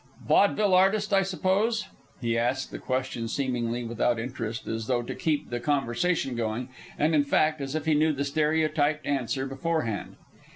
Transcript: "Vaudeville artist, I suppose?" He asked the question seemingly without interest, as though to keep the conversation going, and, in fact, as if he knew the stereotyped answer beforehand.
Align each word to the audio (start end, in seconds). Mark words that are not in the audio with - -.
"Vaudeville 0.27 0.73
artist, 0.73 1.13
I 1.13 1.21
suppose?" 1.21 1.85
He 2.21 2.35
asked 2.35 2.71
the 2.71 2.79
question 2.79 3.27
seemingly 3.27 3.83
without 3.83 4.17
interest, 4.17 4.65
as 4.65 4.87
though 4.87 5.03
to 5.03 5.13
keep 5.13 5.51
the 5.51 5.59
conversation 5.59 6.35
going, 6.35 6.69
and, 6.97 7.13
in 7.13 7.23
fact, 7.23 7.61
as 7.61 7.75
if 7.75 7.85
he 7.85 7.93
knew 7.93 8.11
the 8.11 8.25
stereotyped 8.25 9.05
answer 9.05 9.45
beforehand. 9.45 10.15